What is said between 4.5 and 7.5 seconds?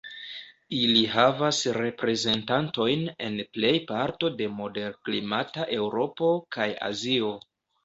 moderklimata Eŭropo kaj Azio.